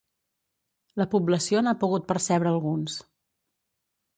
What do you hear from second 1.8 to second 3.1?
pogut percebre alguns.